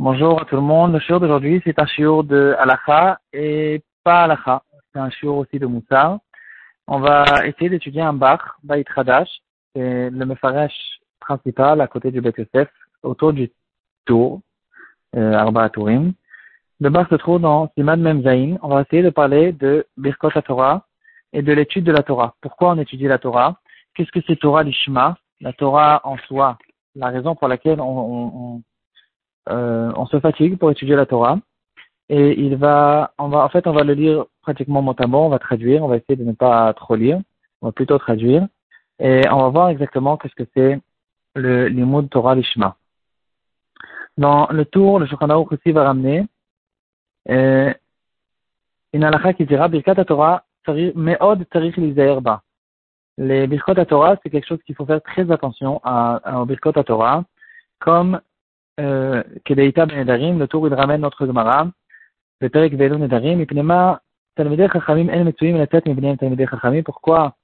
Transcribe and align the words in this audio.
Bonjour 0.00 0.42
à 0.42 0.44
tout 0.46 0.56
le 0.56 0.62
monde. 0.62 0.94
Le 0.94 0.98
shiur 0.98 1.20
d'aujourd'hui, 1.20 1.62
c'est 1.64 1.80
un 1.80 1.86
shiur 1.86 2.24
de 2.24 2.56
Alacha 2.58 3.20
et 3.32 3.84
pas 4.02 4.24
Alacha. 4.24 4.64
C'est 4.92 4.98
un 4.98 5.08
shiur 5.08 5.36
aussi 5.36 5.60
de 5.60 5.66
Moussa. 5.66 6.18
On 6.88 6.98
va 6.98 7.46
essayer 7.46 7.70
d'étudier 7.70 8.02
un 8.02 8.14
Bach, 8.14 8.40
Bait 8.64 8.84
Hadash. 8.96 9.28
C'est 9.76 10.10
le 10.10 10.26
Mefaresh 10.26 10.72
principal 11.20 11.80
à 11.80 11.86
côté 11.86 12.10
du 12.10 12.20
Bet 12.20 12.34
Yosef, 12.36 12.68
autour 13.04 13.32
du 13.32 13.52
tour, 14.04 14.40
euh, 15.14 15.34
Arba 15.34 15.68
Tourim. 15.68 16.14
Le 16.80 16.90
Bach 16.90 17.06
se 17.10 17.14
trouve 17.14 17.40
dans 17.40 17.70
Simad 17.76 18.00
Memzaïn. 18.00 18.58
On 18.60 18.70
va 18.70 18.80
essayer 18.80 19.04
de 19.04 19.10
parler 19.10 19.52
de 19.52 19.86
Birkot 19.96 20.30
Torah 20.44 20.84
et 21.32 21.42
de 21.42 21.52
l'étude 21.52 21.84
de 21.84 21.92
la 21.92 22.02
Torah. 22.02 22.34
Pourquoi 22.40 22.72
on 22.72 22.78
étudie 22.80 23.06
la 23.06 23.18
Torah? 23.18 23.60
Qu'est-ce 23.94 24.10
que 24.10 24.20
c'est 24.26 24.34
Torah 24.40 24.64
Lishma 24.64 25.16
La 25.40 25.52
Torah 25.52 26.00
en 26.02 26.16
soi, 26.26 26.58
la 26.98 27.08
raison 27.08 27.34
pour 27.34 27.48
laquelle 27.48 27.80
euh, 27.80 27.82
on, 29.96 30.06
se 30.06 30.20
fatigue 30.20 30.58
pour 30.58 30.70
étudier 30.70 30.96
la 30.96 31.06
Torah. 31.06 31.38
Et 32.10 32.40
il 32.40 32.56
va, 32.56 33.12
en 33.18 33.48
fait, 33.48 33.66
on 33.66 33.72
va 33.72 33.84
le 33.84 33.94
lire 33.94 34.24
pratiquement 34.42 34.82
mot 34.82 34.94
à 34.98 35.06
mot, 35.06 35.18
on 35.18 35.28
va 35.28 35.38
traduire, 35.38 35.84
on 35.84 35.88
va 35.88 35.96
essayer 35.96 36.16
de 36.16 36.24
ne 36.24 36.32
pas 36.32 36.72
trop 36.74 36.96
lire, 36.96 37.20
on 37.60 37.66
va 37.66 37.72
plutôt 37.72 37.98
traduire. 37.98 38.46
Et 38.98 39.22
on 39.30 39.42
va 39.42 39.48
voir 39.48 39.68
exactement 39.68 40.16
qu'est-ce 40.16 40.34
que 40.34 40.48
c'est 40.54 40.80
le 41.34 41.68
de 42.02 42.08
Torah 42.08 42.34
Lishma. 42.34 42.76
Dans 44.16 44.48
le 44.48 44.64
tour, 44.64 44.98
le 44.98 45.06
Shulchan 45.06 45.46
aussi 45.52 45.70
va 45.70 45.84
ramener 45.84 46.26
euh, 47.28 47.72
qui 49.36 49.46
dira 49.46 49.68
Birkat 49.68 50.04
Torah 50.04 50.44
Me'od 50.94 51.48
Tarich 51.50 51.76
Lizair 51.76 52.20
Ba. 52.20 52.42
Les 53.20 53.48
Birkot 53.48 53.74
Torah, 53.74 54.16
c'est 54.22 54.30
quelque 54.30 54.46
chose 54.46 54.62
qu'il 54.64 54.76
faut 54.76 54.86
faire 54.86 55.02
très 55.02 55.28
attention 55.32 55.80
à, 55.82 56.20
à, 56.22 56.40
aux 56.40 56.46
Birkot 56.46 56.70
Torah, 56.84 57.24
comme 57.80 58.20
euh, 58.78 59.24
Kedeita 59.44 59.86
Ben 59.86 59.98
Nedarim, 59.98 60.38
le 60.38 60.46
tour 60.46 60.68
il 60.68 60.74
ramène 60.74 61.00
notre 61.00 61.26
Gemara, 61.26 61.66
le 62.40 62.48
Perek 62.48 62.74
Velu 62.74 62.96
Nedarim, 62.96 63.40
Ipnema 63.40 64.00
Talmidei 64.36 64.68
Chachamim 64.72 65.08
En 65.12 65.24
Metsuim 65.24 65.58
Letet 65.58 65.82
Mibneim 65.86 66.16
Talmidei 66.16 66.46
Chachamim. 66.46 66.84
Pourquoi? 66.84 67.34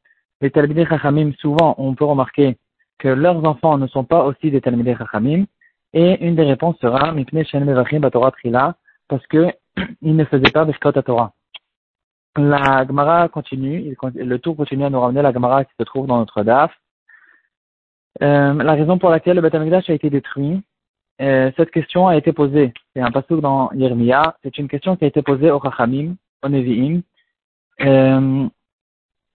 Les 0.41 0.53
Talmidei 0.53 0.87
Chachamim, 0.87 1.33
souvent, 1.41 1.75
on 1.79 1.97
peut 1.97 2.05
remarquer 2.05 2.57
que 2.99 3.09
leurs 3.09 3.45
enfants 3.45 3.77
ne 3.77 3.89
sont 3.89 4.05
pas 4.05 4.23
aussi 4.23 4.53
des 4.53 4.61
Talmidei 4.61 4.95
Chachamim, 4.97 5.45
et 5.93 6.25
une 6.25 6.37
des 6.37 6.45
réponses 6.45 6.77
sera 6.81 7.11
Mipne 7.11 7.45
Shen 7.45 7.65
Mevachim 7.65 7.99
Batorah 7.99 8.31
Trila, 8.31 8.77
parce 9.09 9.27
que 9.27 9.53
ils 10.03 10.15
ne 10.15 10.25
faisaient 10.25 10.53
pas 10.53 10.65
Birkot 10.65 10.93
Torah 11.03 11.33
la 12.37 12.85
Gemara 12.87 13.29
continue, 13.29 13.97
le 14.15 14.39
tour 14.39 14.57
continue 14.57 14.85
à 14.85 14.91
nous 14.91 15.01
ramener 15.01 15.23
la 15.23 15.33
Gemara 15.33 15.65
qui 15.65 15.73
se 15.79 15.85
trouve 15.85 16.07
dans 16.07 16.19
notre 16.19 16.43
DAF. 16.43 16.73
Euh, 18.23 18.55
la 18.55 18.73
raison 18.75 18.99
pour 18.99 19.11
laquelle 19.11 19.37
le 19.37 19.43
Beth 19.43 19.55
a 19.55 19.93
été 19.93 20.11
détruit, 20.11 20.63
euh, 21.21 21.51
cette 21.57 21.71
question 21.71 22.09
a 22.09 22.17
été 22.17 22.33
posée, 22.33 22.73
c'est 22.95 23.03
un 23.03 23.11
passage 23.11 23.39
dans 23.39 23.71
Yermia, 23.73 24.37
c'est 24.43 24.59
une 24.59 24.69
question 24.69 24.97
qui 24.97 25.05
a 25.05 25.09
été 25.09 25.23
posée 25.23 25.51
au 25.51 25.61
Chachamim, 25.61 26.15
au 26.43 26.49
Nevi'im, 26.49 27.03
euh, 27.81 28.49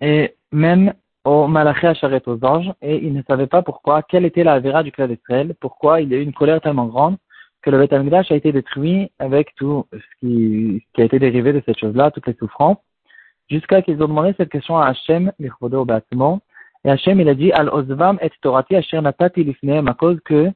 et 0.01 0.35
même 0.51 0.93
au 1.25 1.47
Malaché 1.47 1.87
Acharet, 1.87 2.21
aux 2.25 2.43
anges, 2.45 2.71
et 2.81 3.05
ils 3.05 3.13
ne 3.13 3.21
savaient 3.23 3.47
pas 3.47 3.61
pourquoi, 3.61 4.01
quelle 4.03 4.25
était 4.25 4.43
la 4.43 4.59
vera 4.59 4.83
du 4.83 4.91
clan 4.91 5.07
d'Israël, 5.07 5.55
pourquoi 5.59 6.01
il 6.01 6.09
y 6.09 6.15
a 6.15 6.17
eu 6.17 6.23
une 6.23 6.33
colère 6.33 6.61
tellement 6.61 6.87
grande 6.87 7.17
que 7.61 7.69
le 7.69 7.77
Beth 7.77 7.93
a 7.93 8.35
été 8.35 8.53
détruit 8.53 9.11
avec 9.19 9.53
tout 9.55 9.85
ce 9.91 10.19
qui, 10.19 10.83
ce 10.85 10.93
qui 10.93 11.01
a 11.01 11.05
été 11.05 11.19
dérivé 11.19 11.51
de 11.51 11.61
cette 11.65 11.79
chose-là, 11.79 12.11
toutes 12.11 12.27
les 12.27 12.35
souffrances 12.35 12.77
jusqu'à 13.49 13.81
qu'ils 13.81 14.01
ont 14.03 14.07
demandé 14.07 14.33
cette 14.37 14.49
question 14.49 14.77
à 14.77 14.87
Hachem. 14.87 15.31
Et 16.85 16.89
Hachem, 16.89 17.19
il 17.19 17.29
a 17.29 17.35
dit, 17.35 17.51
Al 17.51 17.69
Ozvam 17.69 18.17
et 18.21 18.31
Torati 18.41 18.75
Asher 18.75 19.01
Natati 19.01 19.43
Lifneem, 19.43 19.87
à 19.87 19.93
cause 19.93 20.19
que 20.23 20.49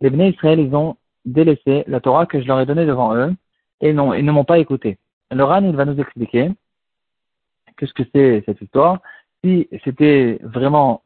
les 0.00 0.10
Bnei 0.10 0.30
Israël, 0.30 0.60
ils 0.60 0.74
ont 0.74 0.96
délaissé 1.24 1.84
la 1.86 2.00
Torah 2.00 2.26
que 2.26 2.40
je 2.40 2.46
leur 2.46 2.60
ai 2.60 2.66
donnée 2.66 2.86
devant 2.86 3.14
eux, 3.16 3.34
et 3.80 3.92
non, 3.92 4.14
ils 4.14 4.24
ne 4.24 4.32
m'ont 4.32 4.44
pas 4.44 4.58
écouté. 4.58 4.98
Le 5.30 5.42
Ran, 5.42 5.64
il 5.64 5.74
va 5.74 5.84
nous 5.84 5.98
expliquer 5.98 6.52
qu'est-ce 7.76 7.92
que 7.92 8.04
c'est 8.14 8.44
cette 8.46 8.60
histoire. 8.60 8.98
Si 9.42 9.68
c'était 9.84 10.38
vraiment 10.42 11.02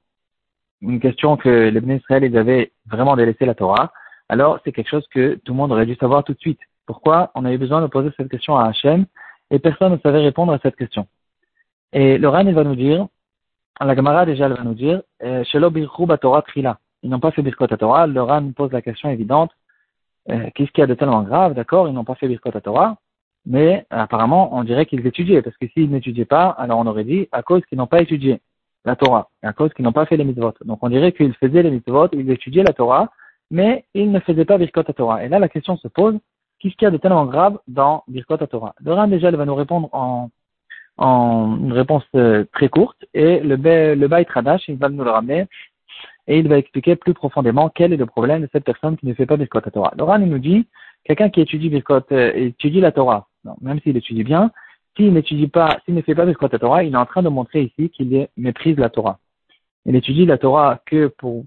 une 0.82 1.00
question 1.00 1.36
que 1.36 1.70
les 1.70 1.80
Bnei 1.80 1.96
Israël, 1.96 2.24
ils 2.24 2.36
avaient 2.36 2.72
vraiment 2.86 3.16
délaissé 3.16 3.46
la 3.46 3.54
Torah, 3.54 3.92
alors 4.28 4.60
c'est 4.64 4.72
quelque 4.72 4.90
chose 4.90 5.06
que 5.08 5.36
tout 5.36 5.52
le 5.52 5.56
monde 5.56 5.72
aurait 5.72 5.86
dû 5.86 5.94
savoir 5.94 6.24
tout 6.24 6.34
de 6.34 6.38
suite. 6.38 6.60
Pourquoi 6.84 7.30
on 7.34 7.44
avait 7.46 7.58
besoin 7.58 7.80
de 7.80 7.86
poser 7.86 8.10
cette 8.16 8.30
question 8.30 8.56
à 8.56 8.66
Hachem 8.66 9.06
et 9.50 9.58
personne 9.58 9.92
ne 9.92 9.98
savait 9.98 10.20
répondre 10.20 10.52
à 10.52 10.58
cette 10.62 10.76
question. 10.76 11.06
Et 11.92 12.18
le 12.18 12.28
Ran, 12.28 12.46
il 12.46 12.54
va 12.54 12.64
nous 12.64 12.76
dire, 12.76 13.06
la 13.80 13.94
Gemara 13.94 14.26
déjà, 14.26 14.46
elle 14.46 14.54
va 14.54 14.64
nous 14.64 14.74
dire, 14.74 15.02
euh, 15.22 15.44
Shelo 15.44 15.70
Torah 16.16 16.42
Trila. 16.42 16.78
Ils 17.02 17.10
n'ont 17.10 17.20
pas 17.20 17.30
fait 17.30 17.42
Birkot 17.42 17.68
Torah. 17.68 18.06
Le 18.06 18.22
Ran 18.22 18.50
pose 18.52 18.72
la 18.72 18.82
question 18.82 19.08
évidente, 19.08 19.50
euh, 20.30 20.50
qu'est-ce 20.54 20.70
qu'il 20.72 20.82
y 20.82 20.84
a 20.84 20.86
de 20.86 20.94
tellement 20.94 21.22
grave 21.22 21.54
D'accord, 21.54 21.88
ils 21.88 21.94
n'ont 21.94 22.04
pas 22.04 22.14
fait 22.16 22.28
Birkot 22.28 22.50
Torah, 22.60 22.96
mais 23.46 23.86
apparemment, 23.90 24.54
on 24.56 24.64
dirait 24.64 24.84
qu'ils 24.84 25.06
étudiaient, 25.06 25.42
parce 25.42 25.56
que 25.56 25.66
s'ils 25.68 25.90
n'étudiaient 25.90 26.24
pas, 26.24 26.48
alors 26.48 26.78
on 26.78 26.86
aurait 26.86 27.04
dit, 27.04 27.28
à 27.32 27.42
cause 27.42 27.64
qu'ils 27.66 27.78
n'ont 27.78 27.86
pas 27.86 28.02
étudié 28.02 28.40
la 28.84 28.96
Torah, 28.96 29.30
à 29.42 29.52
cause 29.52 29.72
qu'ils 29.72 29.84
n'ont 29.84 29.92
pas 29.92 30.06
fait 30.06 30.16
les 30.16 30.24
mitzvot. 30.24 30.54
Donc 30.64 30.78
on 30.82 30.88
dirait 30.88 31.12
qu'ils 31.12 31.34
faisaient 31.34 31.62
les 31.62 31.70
mitzvot, 31.70 32.08
ils 32.12 32.30
étudiaient 32.30 32.64
la 32.64 32.72
Torah, 32.72 33.10
mais 33.50 33.84
ils 33.94 34.10
ne 34.10 34.20
faisaient 34.20 34.44
pas 34.44 34.58
Birkot 34.58 34.82
Torah. 34.82 35.24
Et 35.24 35.28
là, 35.28 35.38
la 35.38 35.48
question 35.48 35.76
se 35.76 35.88
pose, 35.88 36.18
qu'est-ce 36.58 36.74
qu'il 36.74 36.84
y 36.84 36.88
a 36.88 36.90
de 36.90 36.98
tellement 36.98 37.26
grave 37.26 37.58
dans 37.68 38.04
Birkot 38.08 38.36
Torah 38.38 38.74
Le 38.84 39.06
déjà, 39.08 39.30
il 39.30 39.36
va 39.36 39.46
nous 39.46 39.54
répondre 39.54 39.88
en 39.92 40.28
en 40.98 41.56
une 41.60 41.72
réponse 41.72 42.04
euh, 42.14 42.44
très 42.52 42.68
courte 42.68 43.04
et 43.14 43.40
le, 43.40 43.56
le 43.94 44.08
Bait 44.08 44.26
Radash, 44.28 44.68
il 44.68 44.76
va 44.76 44.88
nous 44.88 45.04
le 45.04 45.10
ramener 45.10 45.46
et 46.26 46.38
il 46.38 46.48
va 46.48 46.58
expliquer 46.58 46.96
plus 46.96 47.14
profondément 47.14 47.70
quel 47.70 47.92
est 47.92 47.96
le 47.96 48.06
problème 48.06 48.42
de 48.42 48.48
cette 48.52 48.64
personne 48.64 48.96
qui 48.96 49.06
ne 49.06 49.14
fait 49.14 49.26
pas 49.26 49.36
Birkot 49.36 49.58
à 49.58 49.70
Torah. 49.70 50.18
Il 50.18 50.26
nous 50.26 50.38
dit, 50.38 50.66
quelqu'un 51.04 51.30
qui 51.30 51.40
étudie 51.40 51.70
Birkot, 51.70 52.02
euh, 52.12 52.32
étudie 52.34 52.80
la 52.80 52.92
Torah, 52.92 53.28
non, 53.44 53.56
même 53.60 53.80
s'il 53.80 53.96
étudie 53.96 54.24
bien, 54.24 54.50
s'il 54.96 55.12
n'étudie 55.12 55.48
pas, 55.48 55.78
s'il 55.84 55.94
ne 55.94 56.02
fait 56.02 56.14
pas 56.14 56.26
Birkot 56.26 56.52
à 56.52 56.58
Torah, 56.58 56.84
il 56.84 56.92
est 56.92 56.98
en 56.98 57.06
train 57.06 57.22
de 57.22 57.28
montrer 57.28 57.62
ici 57.62 57.90
qu'il 57.90 58.28
méprise 58.36 58.76
la 58.76 58.90
Torah. 58.90 59.18
Il 59.86 59.96
étudie 59.96 60.26
la 60.26 60.36
Torah 60.36 60.80
que 60.84 61.06
pour 61.06 61.44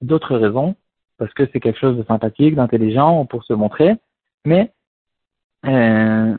d'autres 0.00 0.36
raisons, 0.36 0.76
parce 1.18 1.32
que 1.32 1.48
c'est 1.52 1.60
quelque 1.60 1.80
chose 1.80 1.96
de 1.96 2.04
sympathique, 2.04 2.54
d'intelligent, 2.54 3.20
ou 3.20 3.24
pour 3.24 3.44
se 3.44 3.52
montrer, 3.52 3.94
mais 4.44 4.70
euh, 5.66 6.36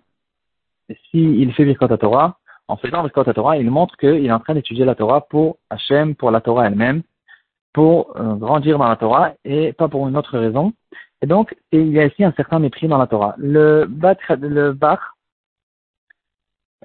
s'il 1.15 1.53
fait 1.53 1.63
Birkot 1.63 1.95
Torah, 1.97 2.37
en 2.67 2.75
faisant 2.75 3.01
Birkot 3.03 3.31
Torah, 3.31 3.57
il 3.57 3.71
montre 3.71 3.95
qu'il 3.95 4.25
est 4.25 4.31
en 4.31 4.39
train 4.39 4.53
d'étudier 4.53 4.83
la 4.83 4.95
Torah 4.95 5.21
pour 5.21 5.57
Hachem, 5.69 6.15
pour 6.15 6.29
la 6.29 6.41
Torah 6.41 6.67
elle-même, 6.67 7.03
pour 7.73 8.17
euh, 8.17 8.35
grandir 8.35 8.77
dans 8.77 8.89
la 8.89 8.97
Torah 8.97 9.33
et 9.45 9.71
pas 9.73 9.87
pour 9.87 10.07
une 10.09 10.17
autre 10.17 10.37
raison. 10.37 10.73
Et 11.21 11.27
donc, 11.27 11.55
il 11.71 11.87
y 11.87 11.99
a 11.99 12.05
ici 12.05 12.23
un 12.23 12.33
certain 12.33 12.59
mépris 12.59 12.87
dans 12.87 12.97
la 12.97 13.07
Torah. 13.07 13.35
Le, 13.37 13.85
Bach, 13.85 14.17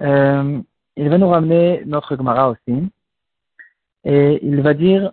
euh, 0.01 0.61
il 0.95 1.09
va 1.09 1.17
nous 1.17 1.29
ramener 1.29 1.83
notre 1.85 2.15
Gemara 2.15 2.51
aussi. 2.51 2.89
Et 4.05 4.39
il 4.43 4.61
va 4.61 4.73
dire, 4.73 5.11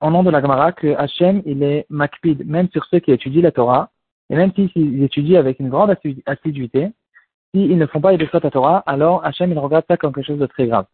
au 0.00 0.10
nom 0.10 0.22
de 0.22 0.30
la 0.30 0.40
Gemara, 0.40 0.72
que 0.72 0.94
Hachem, 0.94 1.42
il 1.44 1.62
est 1.62 1.84
makpid, 1.90 2.46
même 2.46 2.68
sur 2.70 2.84
ceux 2.86 3.00
qui 3.00 3.12
étudient 3.12 3.42
la 3.42 3.52
Torah, 3.52 3.90
et 4.30 4.36
même 4.36 4.52
s'ils 4.54 5.02
étudient 5.02 5.38
avec 5.38 5.60
une 5.60 5.68
grande 5.68 5.94
assiduité, 6.26 6.92
s'ils 7.58 7.78
ne 7.78 7.86
font 7.86 8.00
pas 8.00 8.12
les 8.12 8.28
à 8.32 8.50
Torah, 8.50 8.82
alors 8.86 9.24
Hachem, 9.24 9.50
il 9.50 9.58
regarde 9.58 9.84
ça 9.88 9.96
comme 9.96 10.12
quelque 10.12 10.26
chose 10.26 10.38
de 10.38 10.46
très 10.46 10.66
grave. 10.66 10.86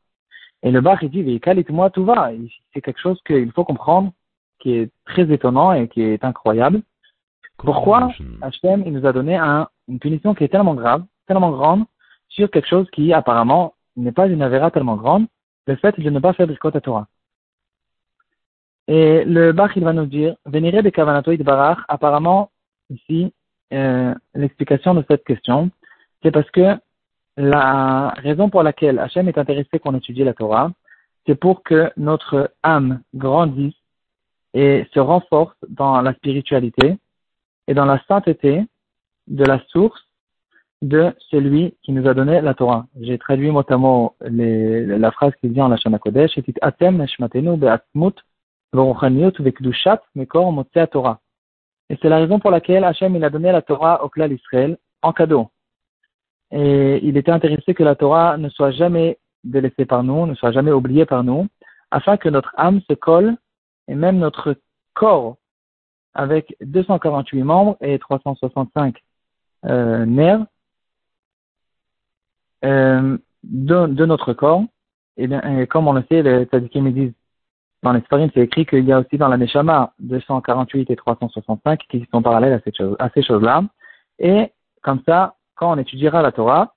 Et 0.63 0.71
le 0.71 0.81
Bach, 0.81 1.01
il 1.03 1.11
dit, 1.11 1.41
moi 1.71 1.91
tout 1.91 2.05
va. 2.05 2.31
C'est 2.73 2.81
quelque 2.81 3.01
chose 3.01 3.21
qu'il 3.27 3.53
faut 3.53 3.65
comprendre, 3.65 4.13
qui 4.61 4.73
est 4.77 4.91
très 5.05 5.31
étonnant 5.31 5.73
et 5.73 5.89
qui 5.89 6.03
est 6.03 6.25
incroyable. 6.25 6.81
Pourquoi 7.59 8.11
Hachem, 8.41 8.83
il 8.87 8.93
nous 8.93 9.07
a 9.07 9.13
donné 9.13 9.37
un, 9.37 9.69
une 9.89 9.99
punition 9.99 10.35
qui 10.35 10.45
est 10.45 10.49
tellement 10.49 10.75
grave, 10.75 11.05
tellement 11.27 11.51
grande, 11.51 11.85
sur 12.29 12.51
quelque 12.51 12.69
chose 12.69 12.89
qui, 12.91 13.13
apparemment, 13.13 13.75
n'est 13.97 14.13
pas 14.13 14.27
une 14.27 14.43
avéra 14.43 14.71
tellement 14.71 14.97
grande, 14.97 15.27
le 15.67 15.77
fait 15.77 15.99
de 16.01 16.11
ne 16.11 16.19
pas 16.19 16.33
faire 16.33 16.47
Birkot 16.47 16.77
à 16.77 16.81
Torah. 16.81 17.07
Et 18.89 19.25
le 19.25 19.53
Bach, 19.53 19.73
il 19.77 19.85
va 19.85 19.93
nous 19.93 20.07
dire, 20.07 20.35
Vénéré 20.47 20.83
de 20.83 20.91
Kavanato 20.91 21.35
Barach, 21.39 21.79
apparemment, 21.89 22.51
ici, 22.91 23.33
euh, 23.73 24.15
l'explication 24.35 24.95
de 24.95 25.05
cette 25.09 25.25
question, 25.25 25.71
c'est 26.25 26.31
parce 26.31 26.51
que 26.51 26.77
la 27.37 28.15
raison 28.17 28.49
pour 28.49 28.63
laquelle 28.63 28.99
Hachem 28.99 29.29
est 29.29 29.39
intéressé 29.39 29.79
qu'on 29.79 29.95
étudie 29.95 30.25
la 30.25 30.35
Torah, 30.35 30.71
c'est 31.27 31.35
pour 31.35 31.63
que 31.63 31.91
notre 31.97 32.51
âme 32.63 33.03
grandisse 33.15 33.75
et 34.55 34.87
se 34.95 35.01
renforce 35.01 35.57
dans 35.69 36.01
la 36.01 36.15
spiritualité 36.15 36.97
et 37.67 37.75
dans 37.75 37.85
la 37.85 38.01
sainteté 38.09 38.65
de 39.27 39.45
la 39.45 39.61
source 39.69 40.01
de 40.81 41.15
celui 41.31 41.75
qui 41.83 41.93
nous 41.93 42.07
a 42.09 42.15
donné 42.15 42.41
la 42.41 42.55
Torah. 42.55 42.87
J'ai 43.01 43.19
traduit 43.19 43.51
mot 43.51 43.65
la 44.21 45.11
phrase 45.13 45.33
qui 45.41 45.49
vient 45.49 45.67
en 45.67 45.69
la 45.69 45.77
Shana 45.77 45.99
Kodesh, 45.99 46.39
et 46.39 46.45
Atem 46.61 47.05
Be'atmut 47.57 48.15
Mekor 50.15 50.65
Torah. 50.91 51.21
Et 51.91 51.99
c'est 52.01 52.09
la 52.09 52.17
raison 52.17 52.39
pour 52.39 52.51
laquelle 52.51 52.85
Hachem 52.85 53.23
a 53.23 53.31
donné 53.31 53.53
la 53.53 53.63
Torah 53.63 54.05
au 54.05 54.09
clan 54.09 54.29
d'Israël 54.29 54.79
en 55.03 55.13
cadeau 55.13 55.49
et 56.55 57.01
il 57.03 57.17
était 57.17 57.33
intéressé 57.33 57.75
que 57.75 57.83
la 57.83 57.97
Torah 57.97 58.37
ne 58.37 58.49
soit 58.49 58.71
jamais 58.71 59.19
délaissée 59.43 59.87
par 59.87 60.05
nous, 60.05 60.25
ne 60.25 60.35
soit 60.37 60.53
jamais 60.53 60.71
oubliée 60.71 61.05
par 61.05 61.25
nous, 61.25 61.49
afin 61.91 62.17
que 62.17 62.29
notre 62.29 62.55
âme 62.57 62.81
se 62.89 62.95
colle 62.95 63.37
et 63.89 63.97
même 63.97 64.19
notre 64.19 64.57
corps 64.95 65.37
avec 66.15 66.57
248 66.61 67.43
membres 67.43 67.77
et 67.81 67.99
365 67.99 68.95
euh, 69.65 70.07
nerfs 70.07 70.47
euh, 72.65 73.19
de, 73.43 73.87
de, 73.89 74.07
notre 74.07 74.33
corps. 74.33 74.63
Et, 75.17 75.27
bien, 75.27 75.67
comme 75.67 75.89
on 75.89 75.93
le 75.93 76.05
sait, 76.09 76.23
les 76.23 76.45
tzadikim 76.45 76.89
disent 76.93 77.15
dans 77.83 77.93
les 77.93 78.03
c'est 78.11 78.37
écrit 78.37 78.65
qu'il 78.65 78.85
y 78.85 78.93
a 78.93 79.01
aussi 79.01 79.19
dans 79.19 79.29
la 79.29 79.37
Neshama 79.37 79.93
248 79.99 80.89
et 80.89 80.97
365 80.97 81.81
qui 81.91 82.07
sont 82.13 82.23
parallèles 82.23 82.63
à 83.01 83.11
ces 83.11 83.23
choses-là. 83.23 83.65
Et 84.21 84.53
comme 84.83 85.03
ça, 85.05 85.35
quand 85.55 85.73
on 85.73 85.79
étudiera 85.79 86.23
la 86.23 86.33
Torah, 86.33 86.75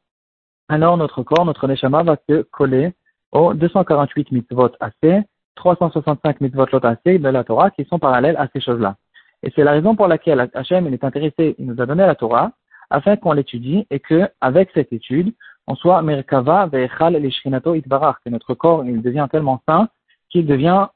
alors 0.70 0.98
notre 0.98 1.24
corps, 1.24 1.46
notre 1.46 1.68
Neshama 1.68 2.04
va 2.04 2.18
se 2.30 2.42
coller 2.44 2.94
aux 3.32 3.54
248 3.54 4.32
mitzvot 4.32 4.72
assez, 4.80 5.22
365 5.56 6.42
mitzvot 6.42 6.68
lot 6.72 6.86
assez 6.86 7.20
de 7.20 7.30
la 7.30 7.44
Torah 7.44 7.72
qui 7.72 7.86
sont 7.86 8.00
parallèles 8.00 8.38
à 8.38 8.48
ces 8.54 8.62
choses-là. 8.62 8.96
Et 9.44 9.52
c'est 9.56 9.64
la 9.64 9.72
raison 9.72 9.96
pour 9.96 10.08
laquelle 10.08 10.50
Hachem 10.54 10.88
est 10.88 11.04
intéressé, 11.04 11.56
il 11.58 11.68
nous 11.68 11.82
a 11.82 11.86
donné 11.86 12.06
la 12.06 12.16
Torah, 12.16 12.52
afin 12.90 13.16
qu'on 13.18 13.34
l'étudie 13.34 13.86
et 13.90 14.00
que, 14.00 14.30
avec 14.42 14.70
cette 14.74 14.94
étude, 14.94 15.34
on 15.68 15.76
soit 15.76 16.02
Merkava 16.02 16.68
ve'echal 16.68 17.18
l'ishrinato 17.18 17.76
itbarach, 17.76 18.18
que 18.24 18.30
notre 18.30 18.54
corps 18.54 18.86
il 18.86 19.02
devient 19.02 19.28
tellement 19.30 19.62
sain 19.68 19.90
qu'il 20.30 20.46
devient 20.46 20.88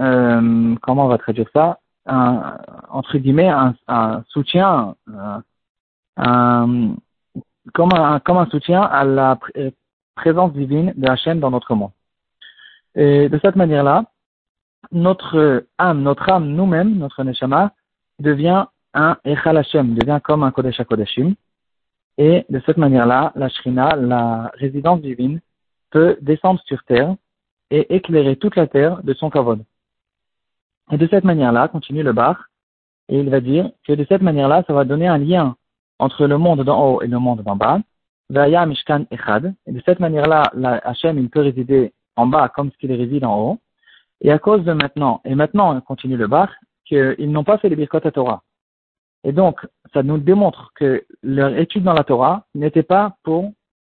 euh, 0.00 0.74
comment 0.82 1.06
on 1.06 1.08
va 1.08 1.18
traduire 1.18 1.48
ça, 1.52 1.78
entre 2.06 3.18
guillemets, 3.18 3.50
un, 3.88 4.22
soutien, 4.28 4.94
un, 5.12 5.42
comme, 6.18 7.92
un, 7.92 8.20
comme 8.20 8.36
un 8.36 8.46
soutien 8.46 8.82
à 8.82 9.04
la 9.04 9.38
euh, 9.56 9.70
présence 10.14 10.52
divine 10.52 10.92
de 10.96 11.08
Hachem 11.08 11.40
dans 11.40 11.50
notre 11.50 11.74
monde. 11.74 11.92
Et 12.94 13.28
de 13.28 13.38
cette 13.42 13.56
manière-là, 13.56 14.04
notre 14.90 15.66
âme, 15.78 16.02
notre 16.02 16.28
âme 16.30 16.48
nous-mêmes, 16.48 16.96
notre 16.96 17.22
neshama, 17.22 17.72
devient 18.18 18.64
un 18.94 19.16
Echal 19.24 19.56
Hashem, 19.56 19.94
devient 19.94 20.20
comme 20.22 20.42
un 20.42 20.50
Kodesh 20.50 20.80
HaKodeshim. 20.80 21.34
Et 22.16 22.44
de 22.48 22.60
cette 22.66 22.78
manière-là, 22.78 23.32
la 23.36 23.48
Shrina, 23.48 23.94
la 23.94 24.50
résidence 24.54 25.00
divine, 25.00 25.40
peut 25.90 26.18
descendre 26.20 26.60
sur 26.66 26.82
terre 26.84 27.14
et 27.70 27.94
éclairer 27.94 28.36
toute 28.36 28.56
la 28.56 28.66
terre 28.66 29.02
de 29.02 29.14
son 29.14 29.30
kavod. 29.30 29.62
Et 30.90 30.96
de 30.96 31.06
cette 31.06 31.24
manière-là, 31.24 31.68
continue 31.68 32.02
le 32.02 32.12
bar, 32.12 32.48
et 33.08 33.20
il 33.20 33.30
va 33.30 33.40
dire 33.40 33.70
que 33.86 33.92
de 33.92 34.04
cette 34.08 34.22
manière-là, 34.22 34.64
ça 34.66 34.72
va 34.72 34.84
donner 34.84 35.06
un 35.06 35.18
lien 35.18 35.56
entre 35.98 36.26
le 36.26 36.38
monde 36.38 36.62
d'en 36.62 36.84
haut 36.84 37.02
et 37.02 37.06
le 37.06 37.18
monde 37.18 37.42
d'en 37.42 37.56
bas. 37.56 37.80
Vaya 38.30 38.66
Mishkan 38.66 39.04
Echad. 39.10 39.54
Et 39.66 39.72
de 39.72 39.82
cette 39.84 40.00
manière-là, 40.00 40.52
Hachem, 40.84 41.18
il 41.18 41.30
peut 41.30 41.40
résider 41.40 41.92
en 42.16 42.26
bas 42.26 42.48
comme 42.48 42.70
ce 42.70 42.78
qu'il 42.78 42.92
réside 42.92 43.24
en 43.24 43.38
haut. 43.38 43.58
Et 44.20 44.32
à 44.32 44.38
cause 44.38 44.64
de 44.64 44.72
maintenant, 44.72 45.20
et 45.24 45.34
maintenant, 45.34 45.74
on 45.74 45.80
continue 45.80 46.16
le 46.16 46.26
bar, 46.26 46.50
qu'ils 46.84 47.30
n'ont 47.30 47.44
pas 47.44 47.58
fait 47.58 47.68
les 47.68 47.76
Birkot 47.76 48.00
à 48.04 48.10
Torah. 48.10 48.42
Et 49.24 49.32
donc, 49.32 49.66
ça 49.92 50.02
nous 50.02 50.18
démontre 50.18 50.72
que 50.74 51.04
leur 51.22 51.56
étude 51.56 51.84
dans 51.84 51.92
la 51.92 52.04
Torah 52.04 52.44
n'était 52.54 52.82
pas 52.82 53.16
pour, 53.22 53.52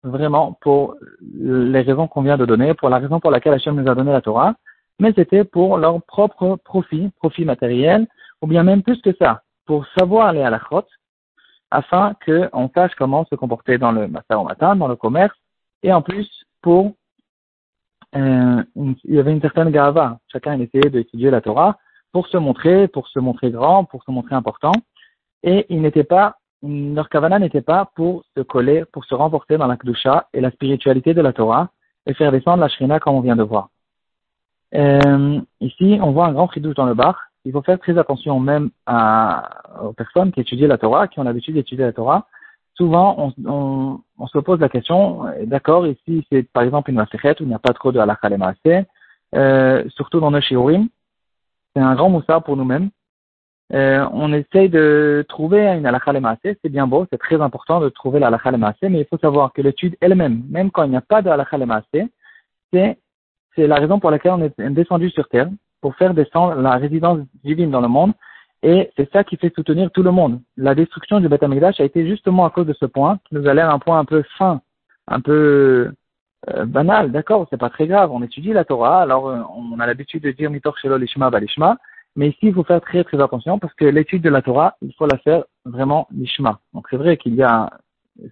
vraiment, 0.02 0.58
pour 0.60 0.96
les 1.32 1.80
raisons 1.80 2.08
qu'on 2.08 2.22
vient 2.22 2.36
de 2.36 2.46
donner, 2.46 2.74
pour 2.74 2.88
la 2.88 2.98
raison 2.98 3.20
pour 3.20 3.30
laquelle 3.30 3.54
Hachem 3.54 3.80
nous 3.80 3.90
a 3.90 3.94
donné 3.94 4.12
la 4.12 4.20
Torah, 4.20 4.54
mais 5.00 5.12
c'était 5.14 5.44
pour 5.44 5.78
leur 5.78 6.02
propre 6.02 6.56
profit, 6.64 7.10
profit 7.18 7.44
matériel, 7.44 8.06
ou 8.42 8.46
bien 8.46 8.62
même 8.62 8.82
plus 8.82 9.00
que 9.00 9.14
ça, 9.14 9.42
pour 9.66 9.86
savoir 9.98 10.28
aller 10.28 10.42
à 10.42 10.50
la 10.50 10.58
crotte, 10.58 10.88
afin 11.70 12.14
qu'on 12.24 12.70
sache 12.74 12.94
comment 12.96 13.24
se 13.26 13.34
comporter 13.34 13.78
dans 13.78 13.92
le 13.92 14.08
matin 14.08 14.38
au 14.38 14.44
matin, 14.44 14.76
dans 14.76 14.88
le 14.88 14.96
commerce, 14.96 15.36
et 15.82 15.92
en 15.92 16.02
plus 16.02 16.28
pour 16.62 16.94
euh, 18.16 18.62
il 18.74 19.14
y 19.14 19.18
avait 19.18 19.32
une 19.32 19.40
certaine 19.40 19.70
gava. 19.70 20.18
Chacun 20.28 20.58
essayait 20.58 20.90
d'étudier 20.90 21.30
la 21.30 21.40
Torah 21.40 21.78
pour 22.12 22.26
se 22.28 22.36
montrer, 22.36 22.88
pour 22.88 23.08
se 23.08 23.18
montrer 23.18 23.50
grand, 23.50 23.84
pour 23.84 24.02
se 24.04 24.10
montrer 24.10 24.34
important. 24.34 24.72
Et 25.42 25.66
il 25.68 25.82
n'était 25.82 26.04
pas, 26.04 26.36
leur 26.62 27.08
kavana 27.08 27.38
n'était 27.38 27.60
pas 27.60 27.90
pour 27.94 28.24
se 28.36 28.40
coller, 28.42 28.84
pour 28.92 29.04
se 29.04 29.14
remporter 29.14 29.58
dans 29.58 29.66
la 29.66 29.76
kedusha 29.76 30.28
et 30.32 30.40
la 30.40 30.50
spiritualité 30.50 31.14
de 31.14 31.20
la 31.20 31.32
Torah 31.32 31.70
et 32.06 32.14
faire 32.14 32.32
descendre 32.32 32.60
la 32.60 32.68
shrina 32.68 32.98
comme 32.98 33.14
on 33.14 33.20
vient 33.20 33.36
de 33.36 33.42
voir. 33.42 33.68
Euh, 34.74 35.40
ici, 35.60 35.98
on 36.02 36.12
voit 36.12 36.26
un 36.26 36.32
grand 36.32 36.48
fridouche 36.48 36.74
dans 36.74 36.86
le 36.86 36.94
bar. 36.94 37.27
Il 37.44 37.52
faut 37.52 37.62
faire 37.62 37.78
très 37.78 37.96
attention 37.98 38.40
même 38.40 38.70
à, 38.86 39.82
aux 39.82 39.92
personnes 39.92 40.32
qui 40.32 40.40
étudient 40.40 40.68
la 40.68 40.78
Torah, 40.78 41.08
qui 41.08 41.18
ont 41.18 41.24
l'habitude 41.24 41.54
d'étudier 41.54 41.84
la 41.84 41.92
Torah. 41.92 42.26
Souvent, 42.74 43.16
on, 43.18 43.50
on, 43.50 44.00
on, 44.18 44.26
se 44.28 44.38
pose 44.38 44.60
la 44.60 44.68
question, 44.68 45.24
d'accord, 45.44 45.86
ici 45.86 46.24
c'est 46.30 46.44
par 46.44 46.62
exemple 46.62 46.90
une 46.90 46.96
masechet 46.96 47.34
où 47.40 47.44
il 47.44 47.48
n'y 47.48 47.54
a 47.54 47.58
pas 47.58 47.72
trop 47.72 47.90
de 47.90 47.98
halakha 47.98 48.28
euh, 49.34 49.84
surtout 49.90 50.20
dans 50.20 50.30
nos 50.30 50.40
shiurim. 50.40 50.88
C'est 51.74 51.82
un 51.82 51.94
grand 51.94 52.08
moussard 52.08 52.44
pour 52.44 52.56
nous-mêmes. 52.56 52.90
Euh, 53.74 54.06
on 54.12 54.32
essaye 54.32 54.70
de 54.70 55.26
trouver 55.28 55.66
une 55.66 55.84
halakha 55.86 56.12
c'est 56.42 56.70
bien 56.70 56.86
beau, 56.86 57.06
c'est 57.10 57.18
très 57.18 57.40
important 57.40 57.80
de 57.80 57.88
trouver 57.90 58.18
la 58.18 58.28
halakha 58.28 58.52
mais 58.52 59.00
il 59.00 59.06
faut 59.06 59.18
savoir 59.18 59.52
que 59.52 59.60
l'étude 59.60 59.96
elle-même, 60.00 60.44
même 60.48 60.70
quand 60.70 60.84
il 60.84 60.90
n'y 60.90 60.96
a 60.96 61.02
pas 61.02 61.20
de 61.20 61.28
halakha 61.28 61.58
c'est 62.72 62.98
c'est 63.54 63.66
la 63.66 63.76
raison 63.76 63.98
pour 63.98 64.10
laquelle 64.10 64.32
on 64.32 64.42
est 64.42 64.70
descendu 64.70 65.10
sur 65.10 65.28
terre, 65.28 65.48
pour 65.80 65.94
faire 65.96 66.14
descendre 66.14 66.54
la 66.56 66.76
résidence 66.76 67.20
divine 67.44 67.70
dans 67.70 67.80
le 67.80 67.88
monde. 67.88 68.12
Et 68.62 68.90
c'est 68.96 69.10
ça 69.12 69.22
qui 69.22 69.36
fait 69.36 69.54
soutenir 69.54 69.90
tout 69.92 70.02
le 70.02 70.10
monde. 70.10 70.40
La 70.56 70.74
destruction 70.74 71.20
du 71.20 71.28
Beth 71.28 71.42
a 71.42 71.84
été 71.84 72.06
justement 72.06 72.44
à 72.44 72.50
cause 72.50 72.66
de 72.66 72.72
ce 72.72 72.86
point, 72.86 73.18
qui 73.28 73.34
nous 73.36 73.46
a 73.46 73.54
l'air 73.54 73.70
un 73.70 73.78
point 73.78 73.98
un 73.98 74.04
peu 74.04 74.22
fin, 74.36 74.60
un 75.06 75.20
peu 75.20 75.92
euh, 76.50 76.64
banal. 76.64 77.12
D'accord, 77.12 77.46
c'est 77.50 77.56
pas 77.56 77.70
très 77.70 77.86
grave. 77.86 78.10
On 78.10 78.22
étudie 78.22 78.52
la 78.52 78.64
Torah, 78.64 79.02
alors 79.02 79.28
euh, 79.28 79.40
on 79.54 79.78
a 79.78 79.86
l'habitude 79.86 80.24
de 80.24 80.32
dire 80.32 80.50
mitor 80.50 80.76
shelo 80.78 80.98
lishma 80.98 81.30
balishma. 81.30 81.78
Mais 82.16 82.30
ici, 82.30 82.38
il 82.42 82.54
faut 82.54 82.64
faire 82.64 82.80
très 82.80 83.04
très 83.04 83.20
attention 83.20 83.60
parce 83.60 83.74
que 83.74 83.84
l'étude 83.84 84.22
de 84.22 84.30
la 84.30 84.42
Torah, 84.42 84.76
il 84.82 84.92
faut 84.94 85.06
la 85.06 85.18
faire 85.18 85.44
vraiment 85.64 86.08
lishma. 86.10 86.58
Donc 86.74 86.88
c'est 86.90 86.96
vrai 86.96 87.16
qu'il 87.16 87.36
y 87.36 87.42
a, 87.44 87.70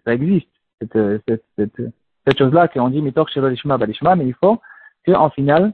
ça 0.05 0.13
existe, 0.13 0.51
cette, 0.81 0.99
cette, 1.29 1.45
cette, 1.57 1.83
cette 2.27 2.39
chose-là 2.39 2.67
qu'on 2.67 2.89
dit 2.89 3.01
mitor 3.01 3.29
shelo 3.29 3.49
lishma 3.49 3.79
balishma, 3.79 4.17
mais 4.17 4.27
il 4.27 4.35
faut 4.35 4.61
en 5.15 5.31
final, 5.31 5.73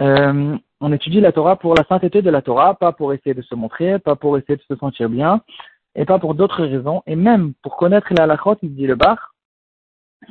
euh, 0.00 0.56
on 0.80 0.92
étudie 0.92 1.20
la 1.20 1.32
Torah 1.32 1.56
pour 1.56 1.74
la 1.74 1.84
sainteté 1.84 2.22
de 2.22 2.30
la 2.30 2.42
Torah, 2.42 2.74
pas 2.74 2.92
pour 2.92 3.12
essayer 3.12 3.34
de 3.34 3.42
se 3.42 3.54
montrer, 3.54 3.98
pas 3.98 4.16
pour 4.16 4.38
essayer 4.38 4.56
de 4.56 4.62
se 4.62 4.76
sentir 4.76 5.08
bien, 5.08 5.42
et 5.94 6.04
pas 6.04 6.18
pour 6.18 6.34
d'autres 6.34 6.64
raisons. 6.64 7.02
Et 7.06 7.16
même 7.16 7.54
pour 7.62 7.76
connaître 7.76 8.12
la 8.16 8.24
halachot, 8.24 8.56
il 8.62 8.74
dit 8.74 8.86
le 8.86 8.94
bar, 8.94 9.34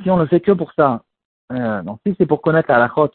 si 0.02 0.10
on 0.10 0.16
le 0.16 0.26
fait 0.26 0.40
que 0.40 0.52
pour 0.52 0.72
ça, 0.72 1.02
euh, 1.52 1.82
donc 1.82 2.00
si 2.06 2.14
c'est 2.18 2.26
pour 2.26 2.40
connaître 2.40 2.70
la 2.70 2.76
halachot, 2.76 3.10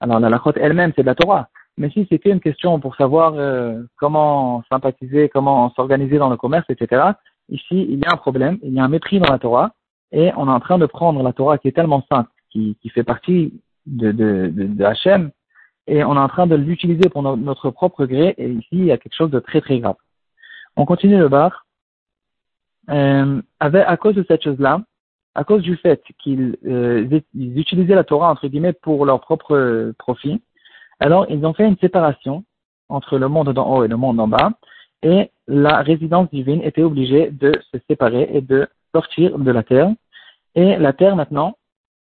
alors 0.00 0.18
la 0.18 0.26
halachot 0.26 0.52
elle-même 0.56 0.92
c'est 0.96 1.02
de 1.02 1.06
la 1.06 1.14
Torah, 1.14 1.48
mais 1.76 1.90
si 1.90 2.06
c'est 2.10 2.18
qu'une 2.18 2.40
question 2.40 2.80
pour 2.80 2.96
savoir 2.96 3.34
euh, 3.34 3.82
comment 3.96 4.62
sympathiser, 4.70 5.28
comment 5.28 5.70
s'organiser 5.70 6.18
dans 6.18 6.30
le 6.30 6.36
commerce, 6.36 6.66
etc., 6.68 7.12
ici 7.48 7.86
il 7.88 7.98
y 7.98 8.04
a 8.06 8.12
un 8.12 8.16
problème, 8.16 8.58
il 8.62 8.72
y 8.72 8.80
a 8.80 8.84
un 8.84 8.88
mépris 8.88 9.20
dans 9.20 9.32
la 9.32 9.38
Torah, 9.38 9.72
et 10.10 10.32
on 10.36 10.48
est 10.48 10.52
en 10.52 10.60
train 10.60 10.78
de 10.78 10.86
prendre 10.86 11.22
la 11.22 11.32
Torah 11.32 11.58
qui 11.58 11.68
est 11.68 11.72
tellement 11.72 12.04
sainte, 12.10 12.28
qui, 12.50 12.76
qui 12.82 12.88
fait 12.90 13.04
partie 13.04 13.60
de, 13.86 14.12
de, 14.12 14.50
de, 14.52 14.84
et 15.86 16.04
on 16.04 16.14
est 16.14 16.18
en 16.18 16.28
train 16.28 16.46
de 16.46 16.54
l'utiliser 16.54 17.08
pour 17.08 17.22
notre 17.22 17.70
propre 17.70 18.06
gré, 18.06 18.34
et 18.38 18.48
ici, 18.48 18.68
il 18.72 18.84
y 18.84 18.92
a 18.92 18.98
quelque 18.98 19.16
chose 19.16 19.30
de 19.30 19.40
très 19.40 19.60
très 19.60 19.78
grave. 19.80 19.96
On 20.76 20.86
continue 20.86 21.18
le 21.18 21.28
bar. 21.28 21.66
Euh, 22.90 23.40
avec, 23.60 23.84
à 23.86 23.96
cause 23.96 24.14
de 24.14 24.24
cette 24.26 24.42
chose-là, 24.42 24.80
à 25.34 25.44
cause 25.44 25.62
du 25.62 25.76
fait 25.76 26.02
qu'ils 26.18 26.56
euh, 26.66 27.20
utilisaient 27.34 27.94
la 27.94 28.04
Torah, 28.04 28.30
entre 28.30 28.48
guillemets, 28.48 28.72
pour 28.72 29.06
leur 29.06 29.20
propre 29.20 29.92
profit, 29.98 30.42
alors 31.00 31.26
ils 31.28 31.44
ont 31.44 31.54
fait 31.54 31.66
une 31.66 31.78
séparation 31.78 32.44
entre 32.88 33.18
le 33.18 33.28
monde 33.28 33.52
d'en 33.52 33.68
haut 33.72 33.84
et 33.84 33.88
le 33.88 33.96
monde 33.96 34.16
d'en 34.16 34.28
bas, 34.28 34.52
et 35.02 35.30
la 35.48 35.82
résidence 35.82 36.30
divine 36.30 36.62
était 36.62 36.82
obligée 36.82 37.30
de 37.30 37.60
se 37.72 37.78
séparer 37.88 38.28
et 38.32 38.40
de 38.40 38.68
sortir 38.94 39.38
de 39.38 39.50
la 39.50 39.62
terre. 39.62 39.90
Et 40.54 40.76
la 40.76 40.92
terre, 40.92 41.16
maintenant, 41.16 41.56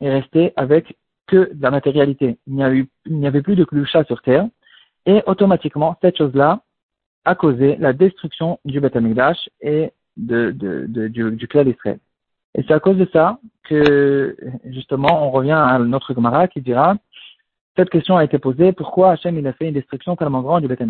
est 0.01 0.09
restée 0.09 0.53
avec 0.55 0.97
que 1.29 1.51
la 1.59 1.71
matérialité. 1.71 2.37
Il 2.47 2.87
n'y 3.07 3.27
avait 3.27 3.41
plus 3.41 3.55
de 3.55 3.63
Klusha 3.63 4.03
sur 4.05 4.21
terre. 4.21 4.47
Et 5.05 5.23
automatiquement, 5.25 5.95
cette 6.01 6.17
chose-là 6.17 6.61
a 7.25 7.35
causé 7.35 7.75
la 7.77 7.93
destruction 7.93 8.59
du 8.65 8.79
Beth 8.79 8.97
et 9.61 9.91
de, 10.17 10.51
du, 10.51 11.31
du 11.31 11.47
d'Israël. 11.47 11.99
Et 12.55 12.63
c'est 12.63 12.73
à 12.73 12.79
cause 12.79 12.97
de 12.97 13.07
ça 13.13 13.39
que, 13.63 14.35
justement, 14.65 15.27
on 15.27 15.31
revient 15.31 15.51
à 15.51 15.77
notre 15.79 16.13
Gemara 16.13 16.47
qui 16.47 16.61
dira, 16.61 16.95
cette 17.77 17.89
question 17.89 18.17
a 18.17 18.23
été 18.23 18.39
posée, 18.39 18.73
pourquoi 18.73 19.11
Hachem 19.11 19.37
il 19.37 19.47
a 19.47 19.53
fait 19.53 19.67
une 19.67 19.73
destruction 19.73 20.15
tellement 20.15 20.41
grande 20.41 20.63
du 20.63 20.67
Beth 20.67 20.81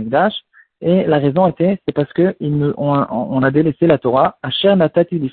Et 0.82 1.04
la 1.06 1.20
raison 1.20 1.48
était, 1.48 1.80
c'est 1.86 1.94
parce 1.94 2.12
que 2.14 2.36
on, 2.40 3.44
a 3.44 3.52
délaissé 3.52 3.86
la 3.88 3.98
Torah. 3.98 4.38
Hachem 4.42 4.80
natati. 4.80 5.32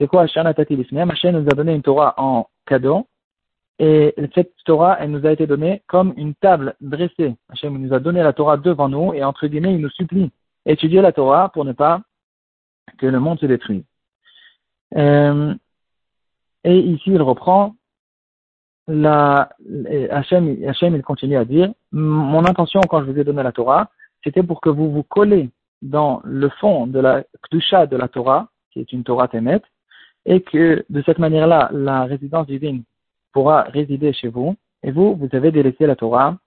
C'est 0.00 0.06
quoi 0.06 0.22
Hachem 0.22 0.44
natati? 0.44 0.86
Hachem 0.96 1.38
nous 1.38 1.48
a 1.50 1.54
donné 1.54 1.74
une 1.74 1.82
Torah 1.82 2.14
en 2.16 2.46
cadeau 2.66 3.06
et 3.78 4.14
cette 4.34 4.52
Torah, 4.64 4.96
elle 5.00 5.10
nous 5.10 5.26
a 5.26 5.32
été 5.32 5.46
donnée 5.46 5.82
comme 5.88 6.14
une 6.16 6.34
table 6.34 6.76
dressée. 6.80 7.34
Hachem 7.48 7.76
nous 7.76 7.92
a 7.92 7.98
donné 7.98 8.22
la 8.22 8.32
Torah 8.32 8.56
devant 8.56 8.88
nous 8.88 9.12
et 9.14 9.24
entre 9.24 9.46
guillemets, 9.48 9.74
il 9.74 9.80
nous 9.80 9.90
supplie 9.90 10.30
d'étudier 10.64 11.00
la 11.00 11.12
Torah 11.12 11.48
pour 11.48 11.64
ne 11.64 11.72
pas 11.72 12.00
que 12.98 13.06
le 13.06 13.18
monde 13.18 13.40
se 13.40 13.46
détruise. 13.46 13.84
Euh, 14.96 15.54
et 16.62 16.78
ici, 16.78 17.10
il 17.10 17.22
reprend 17.22 17.74
la, 18.86 19.50
Hachem, 20.10 20.56
Hachem, 20.66 20.94
il 20.94 21.02
continue 21.02 21.36
à 21.36 21.44
dire, 21.44 21.72
mon 21.90 22.44
intention 22.44 22.80
quand 22.88 23.00
je 23.04 23.10
vous 23.10 23.18
ai 23.18 23.24
donné 23.24 23.42
la 23.42 23.52
Torah, 23.52 23.90
c'était 24.22 24.42
pour 24.42 24.60
que 24.60 24.68
vous 24.68 24.90
vous 24.92 25.02
collez 25.02 25.50
dans 25.82 26.20
le 26.24 26.48
fond 26.48 26.86
de 26.86 27.00
la 27.00 27.24
Kdusha 27.42 27.86
de 27.86 27.96
la 27.96 28.08
Torah, 28.08 28.48
qui 28.70 28.80
est 28.80 28.92
une 28.92 29.04
Torah 29.04 29.28
Temet, 29.28 29.62
et 30.26 30.42
que 30.42 30.84
de 30.88 31.02
cette 31.04 31.18
manière-là, 31.18 31.70
la 31.72 32.04
résidence 32.04 32.46
divine 32.46 32.84
pourra 33.34 33.62
résider 33.64 34.12
chez 34.14 34.28
vous, 34.28 34.56
et 34.82 34.90
vous, 34.90 35.16
vous 35.16 35.28
avez 35.32 35.50
délaissé 35.50 35.86
la 35.86 35.96
Torah, 35.96 36.38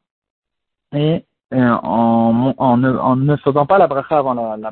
et 0.94 1.26
euh, 1.54 1.70
en, 1.84 2.78
ne 2.78 3.36
faisant 3.38 3.66
pas 3.66 3.78
la 3.78 3.88
bracha 3.88 4.18
avant 4.18 4.34
la, 4.34 4.72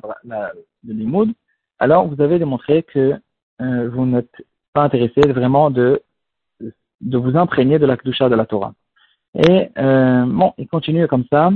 le 0.87 0.93
limoud, 0.93 1.31
alors 1.77 2.07
vous 2.07 2.21
avez 2.21 2.39
démontré 2.39 2.83
que 2.83 3.19
euh, 3.61 3.89
vous 3.89 4.05
n'êtes 4.05 4.45
pas 4.73 4.83
intéressé 4.83 5.21
vraiment 5.27 5.69
de, 5.69 6.01
de 7.01 7.17
vous 7.17 7.37
imprégner 7.37 7.79
de 7.79 7.85
la 7.85 7.97
Kdusha 7.97 8.29
de 8.29 8.35
la 8.35 8.45
Torah. 8.45 8.73
Et 9.35 9.69
euh, 9.77 10.25
bon, 10.25 10.53
il 10.57 10.67
continue 10.67 11.07
comme 11.07 11.25
ça. 11.29 11.51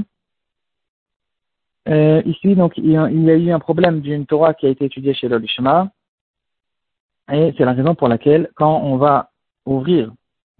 Ici, 2.31 2.55
donc, 2.55 2.73
il 2.77 2.91
y, 2.91 2.97
a, 2.97 3.09
eu 3.09 3.51
un 3.51 3.59
problème 3.59 4.01
d'une 4.01 4.27
Torah 4.27 4.53
qui 4.53 4.67
a 4.67 4.69
été 4.69 4.85
étudiée 4.85 5.15
chez 5.15 5.27
l'Olishma. 5.27 5.89
Et 7.31 7.51
c'est 7.57 7.65
la 7.65 7.73
raison 7.73 7.95
pour 7.95 8.07
laquelle, 8.07 8.51
quand 8.55 8.81
on 8.83 8.97
va 8.97 9.31
ouvrir, 9.65 10.11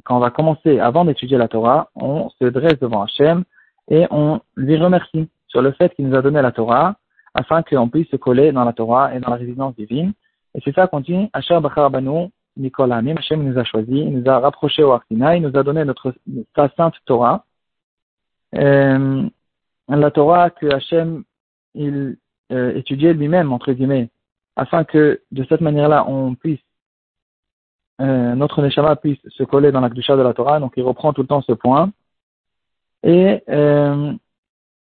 quand 0.10 0.18
on 0.18 0.20
va 0.20 0.32
commencer, 0.32 0.80
avant 0.80 1.06
d'étudier 1.06 1.38
la 1.38 1.48
Torah, 1.48 1.92
on 1.94 2.30
se 2.42 2.46
dresse 2.46 2.80
devant 2.80 3.04
Hachem 3.04 3.44
et 3.92 4.08
on 4.10 4.42
lui 4.56 4.76
remercie 4.76 5.30
sur 5.48 5.62
le 5.62 5.72
fait 5.72 5.94
qu'il 5.94 6.08
nous 6.08 6.18
a 6.18 6.24
donné 6.24 6.42
la 6.42 6.52
Torah, 6.52 6.96
afin 7.36 7.62
qu'on 7.62 7.90
puisse 7.90 8.10
se 8.10 8.16
coller 8.16 8.52
dans 8.52 8.64
la 8.64 8.74
Torah 8.74 9.14
et 9.14 9.20
dans 9.20 9.30
la 9.30 9.36
résidence 9.36 9.76
divine. 9.76 10.14
Et 10.56 10.62
c'est 10.66 10.74
ça 10.74 10.88
qu'on 10.88 11.02
dit, 11.02 11.30
Banu, 11.92 12.30
Nicolas 12.58 12.98
Hachem 12.98 13.44
nous 13.44 13.60
a 13.60 13.64
choisi, 13.64 14.00
il 14.00 14.20
nous 14.20 14.28
a 14.28 14.40
rapproché 14.40 14.82
au 14.82 14.94
Arsina, 14.94 15.36
il 15.36 15.44
nous 15.44 15.56
a 15.56 15.62
donné 15.62 15.86
notre, 15.86 16.16
sa 16.56 16.70
sainte 16.76 16.96
Torah. 17.06 17.46
Euh, 18.56 19.30
la 19.88 20.12
Torah 20.12 20.50
que 20.50 20.74
Hachem 20.74 21.24
il 21.76 22.18
euh, 22.52 22.74
étudiait 22.76 23.14
lui-même, 23.14 23.54
entre 23.54 23.74
guillemets, 23.74 24.10
afin 24.56 24.86
que 24.86 25.22
de 25.32 25.46
cette 25.48 25.62
manière-là, 25.62 26.10
on 26.10 26.34
puisse, 26.34 26.60
euh, 28.00 28.36
notre 28.36 28.62
Neshama 28.62 28.96
puisse 28.96 29.20
se 29.28 29.44
coller 29.44 29.72
dans 29.72 29.82
la 29.82 29.90
Kedusha 29.90 30.16
de 30.16 30.22
la 30.22 30.34
Torah. 30.34 30.60
Donc 30.60 30.74
il 30.78 30.84
reprend 30.84 31.14
tout 31.14 31.22
le 31.22 31.28
temps 31.28 31.42
ce 31.42 31.54
point. 31.54 31.92
Et 33.04 33.44
euh, 33.50 34.14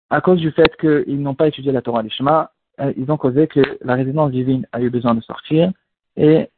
à 0.09 0.21
cause 0.21 0.39
du 0.39 0.51
fait 0.51 0.75
qu'ils 0.77 1.21
n'ont 1.21 1.35
pas 1.35 1.47
étudié 1.47 1.71
la 1.71 1.81
Torah 1.81 2.03
Neshama, 2.03 2.51
euh, 2.79 2.93
ils 2.97 3.11
ont 3.11 3.17
causé 3.17 3.47
que 3.47 3.61
la 3.81 3.95
résidence 3.95 4.31
divine 4.31 4.67
a 4.71 4.81
eu 4.81 4.89
besoin 4.89 5.15
de 5.15 5.21
sortir 5.21 5.71
et 6.17 6.49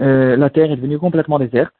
euh, 0.00 0.36
la 0.36 0.50
terre 0.50 0.70
est 0.70 0.76
devenue 0.76 0.98
complètement 0.98 1.38
déserte 1.38 1.74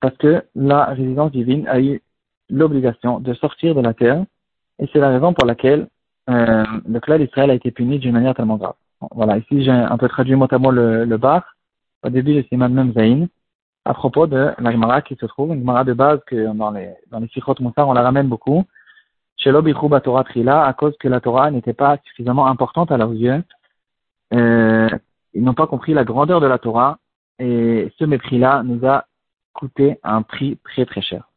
parce 0.00 0.16
que 0.16 0.44
la 0.54 0.86
résidence 0.86 1.32
divine 1.32 1.66
a 1.68 1.80
eu 1.80 2.00
l'obligation 2.48 3.20
de 3.20 3.34
sortir 3.34 3.74
de 3.74 3.80
la 3.80 3.94
terre 3.94 4.24
et 4.78 4.88
c'est 4.92 4.98
la 4.98 5.10
raison 5.10 5.32
pour 5.32 5.46
laquelle 5.46 5.88
euh, 6.28 6.64
le 6.88 7.00
clan 7.00 7.18
d'Israël 7.18 7.50
a 7.50 7.54
été 7.54 7.70
puni 7.70 7.98
d'une 7.98 8.12
manière 8.12 8.34
tellement 8.34 8.56
grave. 8.56 8.74
voilà, 9.12 9.38
ici 9.38 9.64
j'ai 9.64 9.70
un 9.70 9.98
peu 9.98 10.08
traduit 10.08 10.36
mot 10.36 10.46
le 10.70 11.16
bar. 11.16 11.56
Au 12.02 12.08
début, 12.08 12.32
j'ai 12.34 12.44
Siman 12.44 12.92
Zain 12.92 13.26
à 13.84 13.94
propos 13.94 14.26
de 14.26 14.52
la 14.58 14.72
Gemara 14.72 15.02
qui 15.02 15.16
se 15.16 15.26
trouve, 15.26 15.52
une 15.54 15.60
Gemara 15.60 15.84
de 15.84 15.92
base 15.92 16.20
que 16.26 16.52
dans 16.52 16.70
les, 16.70 16.90
dans 17.10 17.18
les 17.18 17.28
Sikhot 17.28 17.54
Moussar, 17.60 17.88
on 17.88 17.92
la 17.92 18.02
ramène 18.02 18.28
beaucoup. 18.28 18.64
Chez 19.36 19.50
l'Obichouba 19.50 20.00
Torah 20.00 20.24
Trila, 20.24 20.66
à 20.66 20.72
cause 20.74 20.96
que 20.98 21.08
la 21.08 21.20
Torah 21.20 21.50
n'était 21.50 21.72
pas 21.72 21.96
suffisamment 22.04 22.46
importante 22.46 22.92
à 22.92 22.98
leurs 22.98 23.14
yeux. 23.14 23.42
Euh, 24.34 24.90
ils 25.32 25.42
n'ont 25.42 25.54
pas 25.54 25.66
compris 25.66 25.94
la 25.94 26.04
grandeur 26.04 26.40
de 26.40 26.46
la 26.46 26.58
Torah 26.58 26.98
et 27.38 27.90
ce 27.98 28.04
mépris-là 28.04 28.62
nous 28.64 28.86
a 28.86 29.06
coûté 29.54 29.98
un 30.02 30.22
prix 30.22 30.58
très 30.62 30.84
très 30.84 31.00
cher. 31.00 31.29